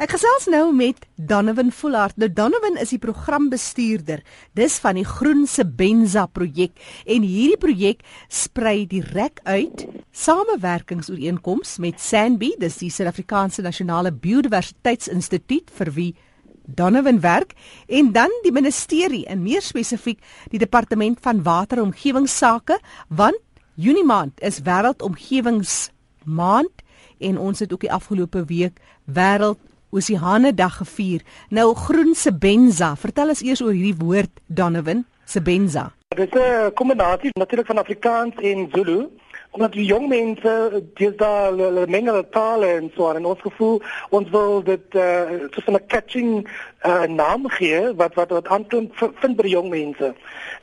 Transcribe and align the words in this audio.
Ek 0.00 0.14
gesels 0.14 0.46
nou 0.48 0.70
met 0.72 1.02
Donovan 1.28 1.68
Fullard. 1.76 2.16
Nou 2.16 2.30
Donovan 2.32 2.78
is 2.80 2.88
die 2.94 2.98
programbestuurder. 3.02 4.22
Dis 4.56 4.78
van 4.80 4.96
die 4.96 5.04
Groen 5.04 5.42
Sebenza 5.44 6.24
projek 6.24 6.72
en 7.04 7.20
hierdie 7.20 7.60
projek 7.60 8.00
sprei 8.32 8.88
direk 8.88 9.44
uit 9.44 9.84
samewerkingsooreenkoms 10.16 11.76
met 11.84 12.00
SANBI, 12.00 12.56
dis 12.64 12.80
die 12.80 12.88
Suid-Afrikaanse 12.88 13.60
Nasionale 13.60 14.08
Biodiversiteitsinstituut 14.08 15.68
vir 15.82 15.92
wie 15.98 16.16
Donovan 16.64 17.20
werk 17.20 17.52
en 17.84 18.16
dan 18.16 18.32
die 18.46 18.56
ministerie 18.56 19.28
en 19.28 19.44
meer 19.44 19.60
spesifiek 19.60 20.24
die 20.48 20.64
departement 20.64 21.20
van 21.20 21.44
water 21.44 21.76
en 21.76 21.90
omgewingsake 21.90 22.80
want 23.08 23.36
Junie 23.76 24.08
maand 24.08 24.40
is 24.40 24.64
wêreldomgewingsmaand 24.64 26.72
en 27.20 27.36
ons 27.36 27.60
het 27.60 27.68
ook 27.72 27.84
die 27.84 27.92
afgelope 27.92 28.48
week 28.48 28.80
wêreld 29.04 29.60
Oseane 29.90 30.54
Dag 30.54 30.76
gevier. 30.76 31.22
Nou 31.50 31.74
Groen 31.74 32.14
Sebenza, 32.14 32.94
vertel 32.96 33.28
ons 33.34 33.42
eers 33.42 33.62
oor 33.62 33.72
hierdie 33.74 33.96
woord 33.98 34.30
Donovan 34.46 35.04
Sebenza. 35.24 35.90
Dit 36.16 36.34
is 36.34 36.40
'n 36.40 36.72
kombinasie 36.74 37.30
natuurlik 37.38 37.66
van 37.66 37.78
Afrikaans 37.78 38.34
en 38.42 38.68
Zulu 38.72 39.08
omdat 39.50 39.72
die 39.72 39.84
jong 39.84 40.08
mense 40.08 40.82
dis 40.94 41.16
daar 41.18 41.50
hulle 41.50 41.86
menge 41.90 42.14
tale 42.30 42.66
en 42.78 42.90
so 42.94 43.10
en 43.10 43.26
ons 43.26 43.40
gevoel 43.42 43.80
ons 44.10 44.30
wil 44.30 44.62
dit 44.62 44.94
uh, 44.94 45.48
so 45.50 45.72
'n 45.72 45.86
catching 45.86 46.46
uh, 46.86 47.04
naam 47.04 47.48
gee 47.58 47.94
wat 47.94 48.14
wat 48.14 48.30
wat 48.30 48.48
aantoon 48.48 48.90
vind 48.94 49.36
by 49.36 49.42
die 49.42 49.56
jong 49.56 49.68
mense. 49.70 50.14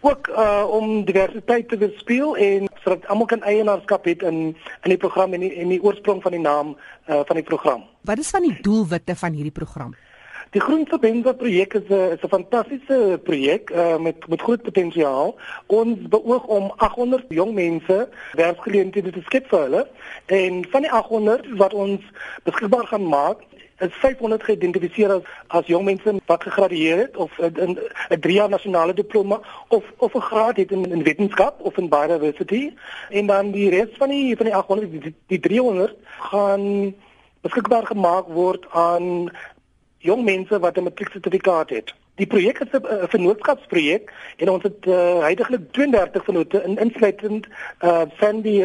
Ook 0.01 0.27
uh, 0.27 0.63
om 0.69 1.05
diversiteit 1.05 1.69
te 1.69 1.77
bespeel 1.77 2.37
en 2.37 2.67
sodat 2.83 3.07
almal 3.07 3.25
kan 3.25 3.43
eienaarskap 3.43 4.05
het 4.05 4.23
in 4.23 4.55
in 4.83 4.89
die 4.95 4.97
program 4.97 5.33
en 5.33 5.39
die, 5.39 5.53
en 5.53 5.69
die 5.69 5.83
oorsprong 5.83 6.21
van 6.21 6.31
die 6.31 6.41
naam 6.41 6.77
uh, 7.09 7.21
van 7.25 7.35
die 7.35 7.43
program. 7.43 7.83
Wat 8.01 8.17
is 8.17 8.29
van 8.29 8.41
die 8.41 8.57
doelwitte 8.61 9.15
van 9.15 9.33
hierdie 9.33 9.51
program 9.51 9.95
Die 10.51 10.61
Groenverbinde 10.61 11.33
projek 11.33 11.73
is 11.73 11.89
'n 11.89 12.11
is 12.15 12.21
'n 12.23 12.27
fantastiese 12.27 13.19
projek 13.23 13.69
uh, 13.69 13.97
met 13.97 14.27
met 14.27 14.41
groot 14.41 14.61
potensiaal. 14.61 15.35
Ons 15.65 15.97
beoog 16.09 16.43
om 16.45 16.71
800 16.77 17.25
jong 17.29 17.53
mense 17.53 18.09
werksgeleenthede 18.31 19.11
te 19.11 19.21
skep 19.25 19.47
vir 19.47 19.59
hulle 19.59 19.87
en 20.25 20.65
van 20.69 20.81
die 20.81 20.91
800 20.91 21.47
wat 21.57 21.73
ons 21.73 22.01
beskikbaar 22.43 22.87
gaan 22.87 23.07
maak 23.07 23.37
is 23.77 23.93
500 23.93 24.43
geïdentifiseer 24.43 25.11
as 25.11 25.21
as 25.47 25.67
jong 25.67 25.83
mense 25.85 26.15
wat 26.25 26.43
gegradueer 26.43 26.97
het 26.97 27.17
of 27.17 27.31
'n 27.39 27.77
'n 28.09 28.19
3 28.19 28.33
jaar 28.33 28.49
nasionale 28.49 28.93
diploma 28.93 29.39
of 29.67 29.83
of 29.97 30.13
'n 30.13 30.27
graad 30.29 30.57
het 30.57 30.71
in, 30.71 30.91
in 30.91 31.03
wetenskap 31.03 31.59
of 31.59 31.77
in 31.77 31.89
biodiversity 31.89 32.73
en 33.09 33.25
dan 33.25 33.51
die 33.51 33.69
res 33.69 33.89
van 33.97 34.09
die 34.09 34.35
van 34.35 34.45
die 34.45 34.55
800 34.55 34.91
die, 34.91 35.15
die 35.27 35.39
300 35.39 35.95
gaan 36.19 36.95
beskikbaar 37.41 37.85
gemaak 37.85 38.25
word 38.27 38.65
aan 38.71 39.29
jong 40.09 40.23
mense 40.23 40.59
wat 40.59 40.77
'n 40.77 40.87
matrieksertifikaat 40.87 41.69
het. 41.69 41.93
Die 42.15 42.27
projek 42.27 42.59
is 42.59 42.71
'n 42.71 43.07
vennootskapsprojek 43.13 44.13
en 44.37 44.49
ons 44.49 44.63
het 44.63 44.85
uh, 44.85 45.19
heidaglik 45.19 45.71
32 45.71 46.23
vennote 46.23 46.63
in 46.63 46.77
insluitend 46.77 47.47
uh 47.81 48.01
Sandy 48.19 48.55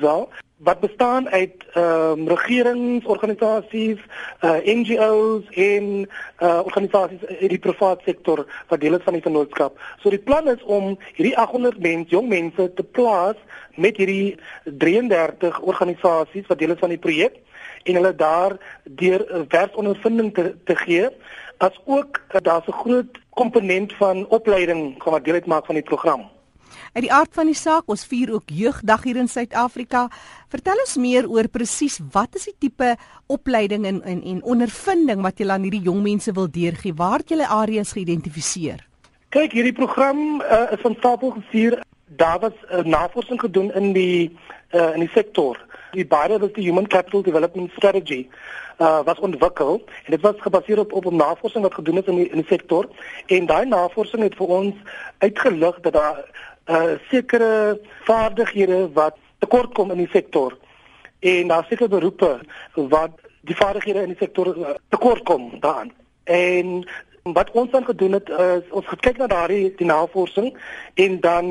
Zal 0.00 0.28
wat 0.64 0.80
bestaan 0.80 1.28
uit 1.28 1.64
ehm 1.72 2.18
um, 2.18 2.28
regeringsorganisasies, 2.28 3.98
uh 4.40 4.56
NGO's 4.64 5.44
en 5.50 6.08
uh 6.40 6.60
organisasies 6.64 7.24
in 7.38 7.48
die 7.48 7.58
private 7.58 8.02
sektor 8.04 8.46
wat 8.68 8.80
deel 8.80 8.94
is 8.94 9.04
van 9.04 9.12
die 9.12 9.22
vennootskap. 9.22 9.80
So 9.98 10.10
die 10.10 10.22
plan 10.28 10.48
is 10.48 10.62
om 10.62 10.98
hierdie 11.14 11.36
800 11.36 11.78
mense, 11.78 12.10
jong 12.10 12.28
mense 12.28 12.72
te 12.74 12.84
plaas 12.84 13.36
met 13.74 13.96
hierdie 13.96 14.38
33 14.64 15.60
organisasies 15.60 16.46
wat 16.46 16.58
deel 16.58 16.76
is 16.76 16.82
van 16.86 16.94
die 16.94 17.02
projek 17.02 17.40
en 17.84 17.94
hulle 18.00 18.14
daar 18.14 18.56
deur 18.84 19.46
werksondervinding 19.48 20.34
te, 20.34 20.54
te 20.64 20.76
gee 20.76 21.08
as 21.58 21.80
ook 21.84 22.20
uh, 22.20 22.40
daar's 22.40 22.66
'n 22.66 22.80
groot 22.84 23.18
komponent 23.30 23.92
van 23.92 24.26
opleiding 24.28 25.02
wat 25.04 25.24
deel 25.24 25.34
uitmaak 25.34 25.66
van 25.66 25.74
die 25.74 25.84
program. 25.84 26.30
Uit 26.92 27.04
die 27.04 27.12
aard 27.12 27.34
van 27.34 27.46
die 27.46 27.54
saak, 27.54 27.82
ons 27.86 28.06
vier 28.06 28.32
ook 28.32 28.46
jeugdag 28.46 29.02
hier 29.02 29.16
in 29.16 29.28
Suid-Afrika. 29.28 30.08
Vertel 30.48 30.78
ons 30.78 30.96
meer 30.96 31.28
oor 31.30 31.48
presies 31.48 32.00
wat 32.12 32.34
is 32.34 32.44
die 32.44 32.56
tipe 32.58 32.96
opleiding 33.26 33.86
en 33.86 34.02
en, 34.02 34.22
en 34.22 34.42
ondervinding 34.42 35.22
wat 35.22 35.38
julle 35.38 35.52
aan 35.52 35.62
hierdie 35.62 35.82
jong 35.82 36.02
mense 36.02 36.32
wil 36.32 36.50
deurgee? 36.50 36.94
Waar 36.94 37.18
het 37.18 37.28
julle 37.28 37.46
areas 37.46 37.92
geïdentifiseer? 37.92 38.86
Kyk, 39.28 39.52
hierdie 39.52 39.72
program 39.72 40.40
uh, 40.40 40.70
is 40.70 40.80
van 40.80 40.94
stapel 40.98 41.30
gevier. 41.30 41.82
Daar 42.06 42.38
was 42.38 42.52
uh, 42.70 42.84
navorsing 42.84 43.40
gedoen 43.40 43.72
in 43.74 43.92
die 43.92 44.36
uh, 44.70 44.94
in 44.94 45.00
die 45.00 45.10
sektor 45.14 45.58
die 45.94 46.52
die 46.52 46.64
human 46.64 46.86
capital 46.86 47.22
development 47.22 47.70
strategy 47.76 48.28
uh 48.78 49.00
was 49.04 49.18
ontwikkel. 49.18 49.82
En 50.04 50.10
dit 50.10 50.20
was 50.20 50.34
gebaseer 50.38 50.78
op 50.78 50.92
op 50.92 51.04
'n 51.04 51.16
navorsing 51.16 51.62
wat 51.62 51.74
gedoen 51.74 51.98
is 51.98 52.04
in 52.04 52.16
die 52.16 52.28
in 52.28 52.36
die 52.36 52.46
sektor. 52.46 52.88
En 53.26 53.46
daai 53.46 53.66
navorsing 53.66 54.22
het 54.22 54.34
vir 54.34 54.46
ons 54.46 54.74
uitgelig 55.18 55.80
dat 55.80 55.92
daar 55.92 56.24
uh 56.66 56.98
sekere 57.10 57.80
vaardighede 58.04 58.92
wat 58.92 59.16
tekort 59.38 59.72
kom 59.74 59.90
in 59.90 59.96
die 59.96 60.12
sektor. 60.12 60.56
En 61.18 61.48
daar 61.48 61.66
seker 61.68 61.88
beroepe 61.88 62.40
wat 62.74 63.10
die 63.40 63.56
vaardighede 63.56 64.02
in 64.02 64.08
die 64.08 64.18
sektor 64.18 64.56
uh, 64.56 64.74
tekort 64.88 65.22
kom 65.22 65.60
daaraan. 65.60 65.92
En 66.24 66.88
wat 67.32 67.50
ons 67.50 67.70
dan 67.70 67.84
gedoen 67.84 68.12
het 68.12 68.28
is 68.28 68.70
ons 68.70 68.86
gekyk 68.86 69.16
na 69.16 69.26
daardie 69.26 69.72
die 69.76 69.86
navorsing 69.86 70.50
en 70.94 71.20
dan 71.20 71.46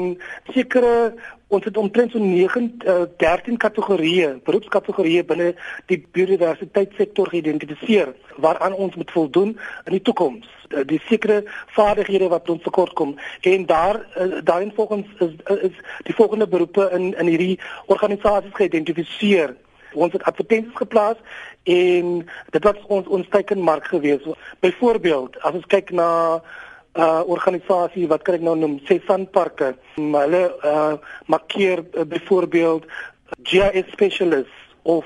sekere 0.53 1.13
ons 1.47 1.65
het 1.65 1.77
omtrent 1.77 2.11
so 2.11 2.19
9 2.19 2.77
uh, 2.85 3.05
13 3.17 3.57
kategorieë, 3.57 4.29
beroepskategorieë 4.45 5.23
binne 5.29 5.49
die 5.89 5.99
biodiversiteitssektor 6.13 7.29
geïdentifiseer 7.33 8.13
waaraan 8.37 8.77
ons 8.85 8.95
moet 8.95 9.11
voldoen 9.11 9.55
in 9.85 9.97
die 9.97 10.01
toekoms. 10.01 10.45
Uh, 10.69 10.85
die 10.89 11.01
sekere 11.09 11.41
vaardighede 11.73 12.29
wat 12.33 12.49
ons 12.53 12.61
tekort 12.65 12.93
kom 12.93 13.15
en 13.41 13.65
daar 13.65 14.01
uh, 14.13 14.41
daarin 14.45 14.73
volgens 14.75 15.09
is, 15.25 15.35
is 15.69 15.81
die 16.05 16.17
volgende 16.17 16.47
beroepe 16.47 16.89
in 16.93 17.13
in 17.17 17.33
hierdie 17.33 17.59
organisasies 17.85 18.53
geïdentifiseer. 18.61 19.57
Ons 19.93 20.13
het 20.13 20.23
advertensies 20.23 20.75
geplaas 20.75 21.17
en 21.63 22.11
dit 22.55 22.63
was 22.63 22.83
ons 22.87 23.07
ons 23.07 23.29
teikenmark 23.29 23.87
geweest. 23.91 24.27
Byvoorbeeld, 24.59 25.39
as 25.41 25.53
ons 25.53 25.71
kyk 25.71 25.91
na 25.91 26.41
uh 26.93 27.21
organisasie 27.25 28.05
wat 28.07 28.21
kan 28.21 28.37
ek 28.37 28.43
nou 28.45 28.53
noem 28.57 28.77
Sessanparke. 28.85 29.73
Hulle 29.97 30.43
uh 30.61 30.93
markeer 31.25 31.81
uh, 31.81 32.05
byvoorbeeld 32.05 32.85
GIS 33.41 33.89
specialists 33.91 34.59
of 34.83 35.05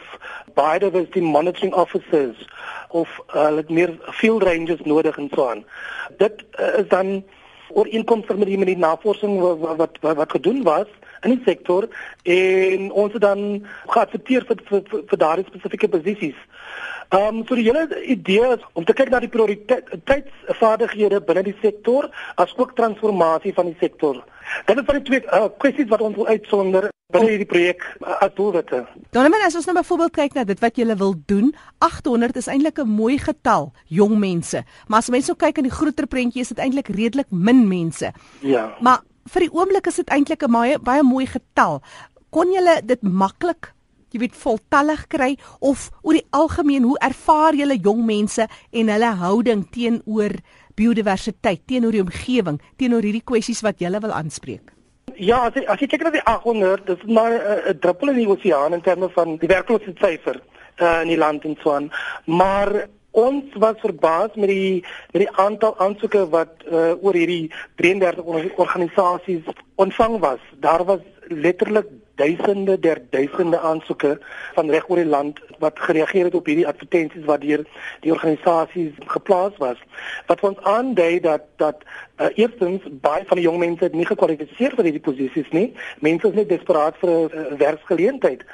biodiversity 0.55 1.21
monitoring 1.21 1.73
officers 1.73 2.35
of 2.89 3.07
uh, 3.29 3.47
hulle 3.47 3.63
uh, 3.63 3.71
meer 3.71 3.95
field 4.19 4.43
rangers 4.43 4.83
nodig 4.83 5.17
en 5.17 5.29
so 5.33 5.47
aan. 5.49 5.63
Dit 6.17 6.43
uh, 6.59 6.79
is 6.81 6.87
dan 6.91 7.23
ooreenkomstig 7.69 8.37
met 8.37 8.47
die 8.47 8.57
met 8.57 8.71
die 8.71 8.79
navorsing 8.83 9.39
wat 9.39 9.77
wat 9.79 9.97
wat, 10.01 10.15
wat 10.15 10.31
gedoen 10.31 10.63
was 10.63 10.91
in 11.23 11.35
die 11.35 11.43
sektor 11.45 11.87
en 12.23 12.91
ons 12.91 13.13
het 13.13 13.21
dan 13.21 13.67
geaccepteer 13.87 14.45
vir 14.45 14.61
vir, 14.69 14.83
vir, 14.91 15.03
vir 15.09 15.17
daardie 15.17 15.47
spesifieke 15.47 15.87
posisies 15.87 16.39
Ehm 17.09 17.37
um, 17.37 17.43
so 17.47 17.55
die 17.55 17.63
hele 17.63 17.87
idee 18.03 18.47
is 18.53 18.63
om 18.73 18.83
te 18.83 18.93
kyk 18.93 19.09
na 19.09 19.21
die 19.23 19.31
prioriteitsvaardighede 19.31 21.21
binne 21.23 21.43
die 21.45 21.55
sektor 21.61 22.09
as 22.35 22.51
ook 22.57 22.73
transformasie 22.75 23.53
van 23.55 23.69
die 23.69 23.77
sektor. 23.79 24.19
Dit 24.67 24.81
is 24.81 24.87
van 24.89 24.99
die 24.99 25.05
twee 25.07 25.23
uh, 25.23 25.47
kwessies 25.57 25.87
wat 25.87 26.03
ons 26.03 26.17
wil 26.19 26.27
uitsonder 26.27 26.89
binne 27.15 27.29
hierdie 27.31 27.47
projek 27.47 27.85
uh, 28.01 28.17
as 28.25 28.35
doelwitte. 28.35 28.83
Dan 29.15 29.31
net 29.31 29.45
as 29.47 29.55
ons 29.55 29.69
nou 29.69 29.77
byvoorbeeld 29.79 30.17
kyk 30.19 30.35
na 30.35 30.43
dit 30.51 30.59
wat 30.59 30.75
jy 30.75 30.97
wil 30.99 31.15
doen, 31.31 31.53
800 31.79 32.41
is 32.43 32.51
eintlik 32.51 32.83
'n 32.83 32.91
mooi 32.91 33.15
getal 33.23 33.71
jong 33.87 34.19
mense. 34.19 34.65
Maar 34.87 34.99
as 34.99 35.09
mense 35.09 35.35
kyk 35.35 35.63
in 35.63 35.71
die 35.71 35.77
groter 35.79 36.11
prentjie 36.11 36.43
is 36.43 36.51
dit 36.51 36.59
eintlik 36.59 36.91
redelik 36.91 37.31
min 37.31 37.67
mense. 37.67 38.11
Ja. 38.43 38.75
Maar 38.83 38.99
vir 39.27 39.47
die 39.47 39.53
oomblik 39.53 39.87
is 39.87 39.95
dit 39.95 40.09
eintlik 40.09 40.43
'n 40.43 40.51
baie 40.51 40.79
baie 40.79 41.03
mooi 41.03 41.25
getal. 41.25 41.81
Kon 42.29 42.51
jy 42.51 42.81
dit 42.85 43.01
maklik 43.03 43.73
jy 44.13 44.21
weet 44.23 44.37
voltallig 44.39 45.03
kry 45.11 45.35
of 45.59 45.89
oor 46.01 46.17
die 46.17 46.27
algemeen 46.35 46.83
hoe 46.87 46.97
ervaar 47.03 47.57
julle 47.57 47.77
jong 47.83 48.05
mense 48.07 48.47
en 48.71 48.89
hulle 48.93 49.11
houding 49.21 49.65
teenoor 49.73 50.37
biodiversiteit, 50.77 51.63
teenoor 51.65 51.95
die 51.95 52.03
omgewing, 52.03 52.59
teenoor 52.77 53.05
hierdie 53.05 53.25
kwessies 53.25 53.63
wat 53.65 53.81
julle 53.81 54.01
wil 54.03 54.13
aanspreek? 54.13 54.73
Ja, 55.17 55.47
as 55.47 55.55
jy, 55.57 55.63
as 55.65 55.81
jy 55.81 55.87
kyk 55.89 56.03
na 56.05 56.11
die 56.13 56.25
800, 56.29 56.85
dis 56.85 57.03
maar 57.09 57.33
'n 57.33 57.79
druppel 57.81 58.13
in 58.13 58.21
die 58.21 58.29
oseaan 58.29 58.73
in 58.73 58.81
terme 58.81 59.09
van 59.09 59.37
die 59.41 59.49
werkloosheidsyfer 59.49 60.37
uh, 60.81 61.01
in 61.01 61.07
die 61.07 61.17
land 61.17 61.43
en 61.43 61.57
so 61.63 61.73
aan. 61.73 61.89
Maar 62.25 62.87
ons 63.17 63.55
was 63.57 63.79
verbaas 63.81 64.35
met 64.35 64.51
die 64.51 64.83
met 65.13 65.23
die 65.23 65.31
aantal 65.43 65.77
aansoeke 65.83 66.25
wat 66.33 66.65
uh, 66.65 66.93
oor 67.01 67.17
hierdie 67.17 67.51
33 67.81 68.57
organisasies 68.61 69.47
ontvang 69.75 70.19
was. 70.19 70.43
Daar 70.61 70.85
was 70.85 71.01
letterlik 71.27 71.89
duisende 72.17 72.79
der 72.79 73.01
duisende 73.09 73.59
aansoeke 73.59 74.17
van 74.55 74.69
reg 74.73 74.89
oor 74.89 75.01
die 75.01 75.09
land 75.09 75.39
wat 75.61 75.79
gereageer 75.79 76.29
het 76.29 76.35
op 76.35 76.49
hierdie 76.49 76.67
advertensies 76.67 77.25
wat 77.29 77.41
deur 77.41 77.63
die 78.05 78.11
organisasies 78.13 78.97
geplaas 79.13 79.57
was. 79.63 79.77
Wat 80.27 80.41
ons 80.41 80.61
aandui 80.61 81.19
dat 81.19 81.45
dat 81.61 81.83
uh, 82.17 82.27
eerstens 82.35 82.81
baie 83.05 83.25
van 83.29 83.37
die 83.37 83.45
jong 83.45 83.59
mense 83.61 83.89
nie 83.93 84.05
gekwalifiseer 84.09 84.73
vir 84.77 84.89
hierdie 84.89 85.03
posisies 85.05 85.49
nie. 85.53 85.67
Mense 86.05 86.31
is 86.31 86.37
net 86.37 86.49
desperaat 86.49 86.97
vir 87.01 87.09
'n 87.09 87.29
uh, 87.29 87.57
werksgeleentheid. 87.61 88.45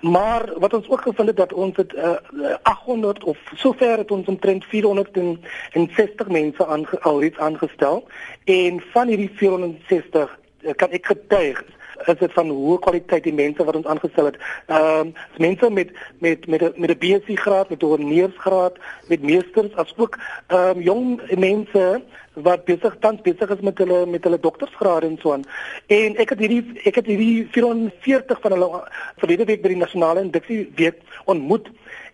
Maar 0.00 0.48
wat 0.58 0.74
ons 0.74 0.88
ook 0.88 1.02
gevind 1.06 1.28
het 1.28 1.36
dat 1.36 1.52
ons 1.52 1.76
het 1.76 1.92
uh, 1.94 2.16
800 2.62 3.24
of 3.24 3.38
sover 3.54 3.98
het 3.98 4.10
ons 4.10 4.26
omtrent 4.26 4.64
460 4.64 6.28
mense 6.28 6.66
aange, 6.66 7.00
alreeds 7.00 7.38
aangestel 7.38 8.06
en 8.44 8.82
van 8.92 9.08
hierdie 9.08 9.30
460 9.34 10.38
kan 10.76 10.90
ek 10.90 11.06
getuig 11.06 11.64
is 12.06 12.18
dit 12.18 12.32
van 12.32 12.48
hoë 12.50 12.78
kwaliteit 12.78 13.24
die 13.24 13.34
mense 13.34 13.64
wat 13.64 13.76
ons 13.76 13.86
aangestel 13.86 14.30
het. 14.30 14.38
Ehm 14.66 15.06
um, 15.06 15.14
mense 15.36 15.70
met 15.70 15.90
met 16.18 16.46
met 16.46 16.78
met 16.78 16.90
'n 16.90 16.98
BSc 16.98 17.38
graad, 17.40 17.70
met 17.70 17.82
'n 17.82 17.86
honeursgraad, 17.86 18.78
met 19.08 19.22
meesters 19.22 19.74
asook 19.74 20.18
ehm 20.46 20.76
um, 20.76 20.80
jong 20.80 21.20
mense 21.38 22.02
wat 22.32 22.64
besig 22.64 22.96
tans 23.00 23.20
besig 23.20 23.50
is 23.50 23.60
met 23.60 23.78
hulle 23.78 24.06
met 24.06 24.24
hulle 24.24 24.40
doktorsgraad 24.40 25.02
en 25.02 25.18
so 25.20 25.32
aan. 25.32 25.44
En 25.86 26.16
ek 26.16 26.28
het 26.28 26.38
hierdie 26.38 26.80
ek 26.84 26.94
het 26.94 27.06
hierdie 27.06 27.48
440 27.50 28.40
van 28.40 28.52
hulle 28.52 28.82
verlede 29.16 29.44
week 29.44 29.62
by 29.62 29.68
die 29.68 29.82
nasionale 29.84 30.20
induksie 30.20 30.72
week 30.76 31.00
ontmoet 31.24 31.68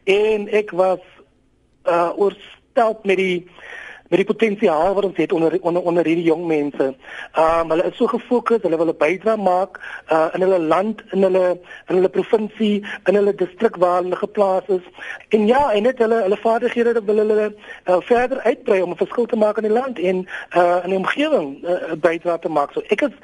en 0.05 0.49
ek 0.49 0.71
was 0.71 1.05
uh 1.85 2.11
oorstel 2.17 2.99
met 3.03 3.17
die 3.17 3.47
met 4.09 4.19
die 4.23 4.29
potensiaal 4.29 4.95
wat 4.95 5.05
ons 5.05 5.17
het 5.17 5.33
onder 5.33 5.59
onder 5.61 5.83
onder 5.83 6.05
hierdie 6.05 6.25
jong 6.25 6.47
mense. 6.47 6.95
Um 7.37 7.71
hulle 7.71 7.85
is 7.85 7.97
so 7.97 8.07
gefokus, 8.07 8.63
hulle 8.63 8.77
wil 8.77 8.93
'n 8.93 8.97
bydrae 8.97 9.37
maak 9.37 9.81
uh 10.13 10.29
in 10.35 10.41
hulle 10.41 10.59
land, 10.59 11.03
in 11.13 11.23
hulle 11.23 11.61
in 11.89 11.95
hulle 11.95 12.09
provinsie, 12.09 12.85
in 13.05 13.15
hulle 13.15 13.35
distrik 13.35 13.77
waar 13.77 14.03
hulle 14.03 14.17
geplaas 14.17 14.67
is. 14.67 14.87
En 15.29 15.47
ja, 15.47 15.73
en 15.73 15.83
net 15.83 15.99
hulle 15.99 16.23
hulle 16.23 16.37
vaardighede 16.37 17.05
wil 17.05 17.17
hulle 17.17 17.55
uh, 17.87 17.97
verder 18.01 18.41
uitbrei 18.41 18.83
om 18.83 18.91
'n 18.91 19.03
verskil 19.05 19.27
te 19.27 19.37
maak 19.37 19.57
in 19.57 19.69
die 19.69 19.79
land 19.81 19.99
en 19.99 20.27
uh 20.57 20.81
in 20.85 20.91
die 20.91 20.99
omgewing 20.99 21.49
'n 21.63 21.67
uh, 21.67 21.93
bydrae 22.01 22.39
te 22.39 22.49
maak. 22.49 22.73
So 22.73 22.83
ek 22.89 23.01
is 23.01 23.15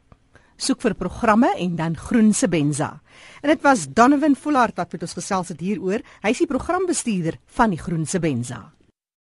soek 0.58 0.82
vir 0.82 0.96
programme 1.00 1.50
en 1.58 1.76
dan 1.76 1.98
Groense 1.98 2.48
Benza. 2.48 3.02
En 3.42 3.50
dit 3.50 3.62
was 3.62 3.88
Donovan 3.88 4.36
Fullard 4.36 4.76
wat 4.76 4.92
met 4.92 5.02
ons 5.02 5.18
gesels 5.18 5.52
het 5.54 5.60
hieroor. 5.60 6.04
Hy 6.22 6.36
is 6.36 6.44
die 6.44 6.50
programbestuurder 6.50 7.40
van 7.58 7.76
die 7.76 7.82
Groense 7.82 8.20
Benza. 8.20 8.75